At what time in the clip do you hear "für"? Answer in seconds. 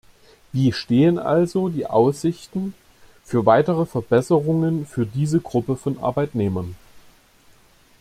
3.23-3.45, 4.87-5.05